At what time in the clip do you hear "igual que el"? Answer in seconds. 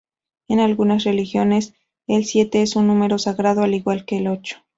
3.75-4.29